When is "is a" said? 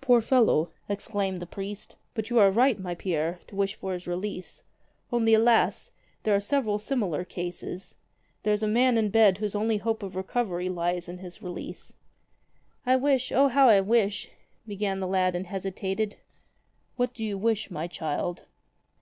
8.52-8.66